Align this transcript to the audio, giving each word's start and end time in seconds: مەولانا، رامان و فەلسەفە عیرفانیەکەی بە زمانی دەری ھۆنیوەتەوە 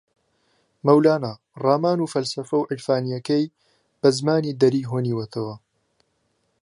مەولانا، 0.85 1.31
رامان 1.65 1.99
و 2.01 2.11
فەلسەفە 2.13 2.59
عیرفانیەکەی 2.71 3.45
بە 4.01 4.09
زمانی 4.17 4.57
دەری 4.61 4.87
ھۆنیوەتەوە 4.91 5.55